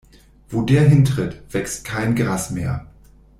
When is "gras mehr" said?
2.15-2.87